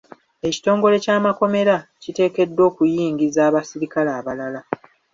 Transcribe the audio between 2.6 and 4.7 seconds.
okuyingiza abaserikale abalala.